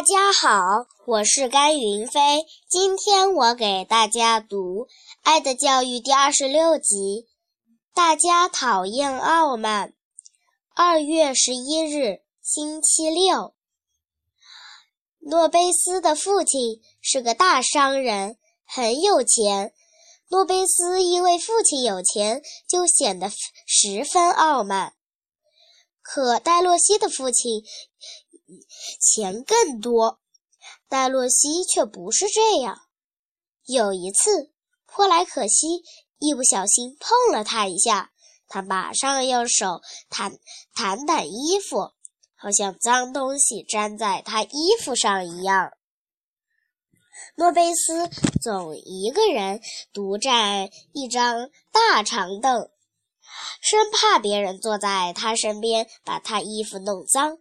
[0.00, 2.46] 大家好，我是甘云飞。
[2.70, 4.86] 今天我给大家读
[5.20, 7.28] 《爱的教育》第二十六集。
[7.92, 9.92] 大家讨厌傲慢。
[10.74, 13.52] 二月十一日，星期六。
[15.18, 19.74] 诺贝斯的父亲是个大商人，很有钱。
[20.30, 23.30] 诺贝斯因为父亲有钱，就显得
[23.66, 24.94] 十分傲慢。
[26.00, 27.62] 可戴洛西的父亲
[29.00, 30.20] 钱更多，
[30.88, 32.80] 戴洛西却不是这样。
[33.66, 34.52] 有一次，
[34.86, 35.82] 珀莱可西
[36.18, 38.12] 一不小心碰了他一下，
[38.48, 40.38] 他马上用手掸
[40.74, 41.92] 掸掸衣服，
[42.34, 45.72] 好像脏东西粘在他衣服上一样。
[47.36, 48.08] 诺贝斯
[48.42, 49.60] 总一个人
[49.92, 52.70] 独占一张大长凳，
[53.62, 57.38] 生怕别人坐在他身边把他衣服弄脏。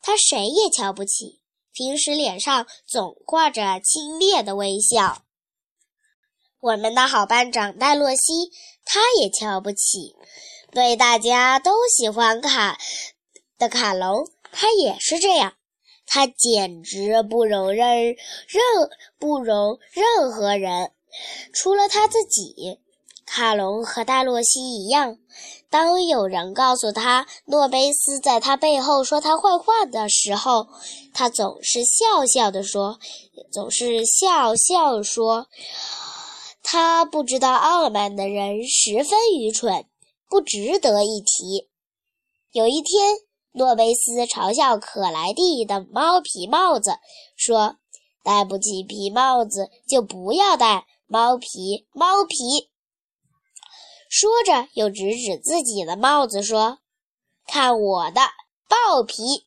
[0.00, 1.40] 他谁也瞧不起，
[1.72, 5.22] 平时脸上总挂着轻蔑的微笑。
[6.60, 8.50] 我们的好班长戴洛西，
[8.84, 10.16] 他也瞧不起，
[10.72, 12.78] 对大家都喜欢卡
[13.58, 15.54] 的卡隆，他也是这样。
[16.06, 18.16] 他简直不容任任
[19.18, 20.92] 不容任何人，
[21.52, 22.80] 除了他自己。
[23.30, 25.18] 卡隆和戴洛西一样，
[25.70, 30.66] 当有人告诉他诺贝斯在他背后说他坏话的时候，
[31.12, 32.98] 他总是笑笑地说
[33.52, 35.46] ：“总是笑笑说，
[36.62, 39.84] 他不知道傲慢的人十分愚蠢，
[40.28, 41.68] 不值得一提。”
[42.52, 43.18] 有一天。
[43.52, 46.92] 诺贝斯嘲笑可莱蒂的猫皮帽子，
[47.34, 47.76] 说
[48.22, 52.36] ：“戴不起皮帽子就不要戴猫皮猫皮。”
[54.20, 56.80] 说着，又指指自己的帽子，说
[57.46, 58.20] ：“看我的
[58.66, 59.46] 豹皮。”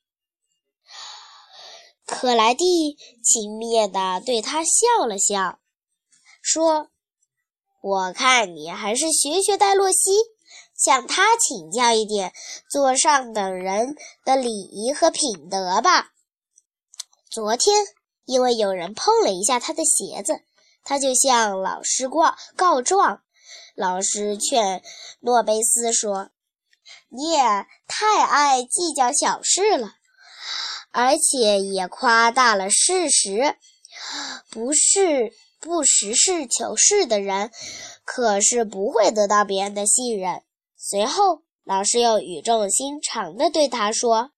[2.08, 5.60] 可莱蒂轻蔑地对他笑了笑，
[6.42, 6.88] 说
[7.84, 10.12] ：“我看你还是学学戴洛西。”
[10.74, 12.32] 向他请教一点
[12.70, 16.14] 做上等人的礼仪和品德吧。
[17.30, 17.86] 昨天
[18.24, 20.42] 因为有人碰了一下他的鞋子，
[20.86, 23.22] 他就向老师告告状。
[23.82, 24.84] 老师劝
[25.22, 26.30] 诺贝斯说
[27.10, 27.40] ：“你也
[27.88, 29.96] 太爱计较小事了，
[30.92, 33.56] 而且也夸大了事实。
[34.52, 37.50] 不是不实事求是的人，
[38.06, 40.44] 可是不会得到别人的信任。”
[40.78, 44.30] 随后，老师又语重心长地对他说：“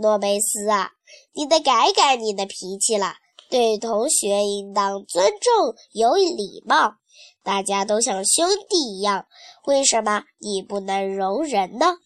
[0.00, 0.92] 诺贝斯啊，
[1.32, 3.16] 你得改改你的脾气了。
[3.50, 6.94] 对同学应当尊重有礼貌，
[7.42, 9.26] 大家都像兄弟一样。
[9.64, 11.98] 为什么你不能容人呢？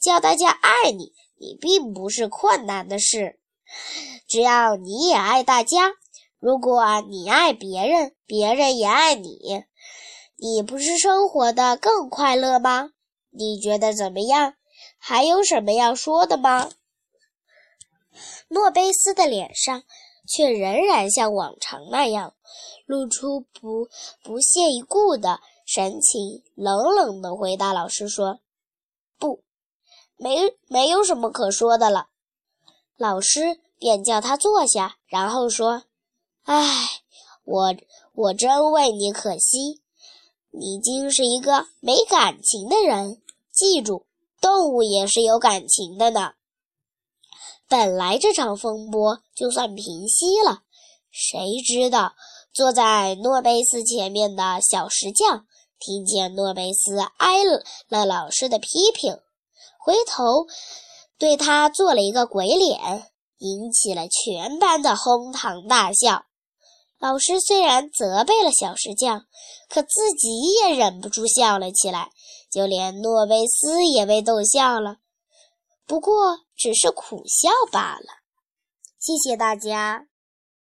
[0.00, 3.38] 叫大家爱你，你并不是困难的事。
[4.28, 5.92] 只要你也爱大家，
[6.38, 9.64] 如果你爱别人，别人也爱你。”
[10.38, 12.90] 你不是生活的更快乐吗？
[13.30, 14.52] 你觉得怎么样？
[14.98, 16.70] 还有什么要说的吗？
[18.48, 19.82] 诺贝斯的脸上
[20.26, 22.34] 却仍然像往常那样，
[22.86, 23.88] 露出不
[24.22, 28.40] 不屑一顾的神情，冷冷地回答老师说
[29.18, 29.42] ：“不，
[30.16, 32.08] 没没有什么可说的了。”
[32.96, 35.84] 老师便叫他坐下，然后说
[36.44, 36.62] ：“唉，
[37.44, 37.74] 我
[38.14, 39.82] 我真为你可惜。”
[40.58, 43.20] 你竟是一个没感情的人！
[43.52, 44.06] 记住，
[44.40, 46.32] 动物也是有感情的呢。
[47.68, 50.60] 本来这场风波就算平息了，
[51.10, 52.12] 谁知道
[52.52, 55.46] 坐在诺贝斯前面的小石匠
[55.80, 57.42] 听见诺贝斯挨
[57.88, 59.18] 了老师的批评，
[59.78, 60.46] 回头
[61.18, 66.24] 对他做了一个鬼脸，引起了全班的哄堂大笑。
[66.98, 69.26] 老师虽然责备了小石匠，
[69.68, 72.10] 可自己也忍不住笑了起来，
[72.50, 74.96] 就连诺贝斯也被逗笑了，
[75.86, 78.26] 不过只是苦笑罢了。
[78.98, 80.08] 谢谢大家。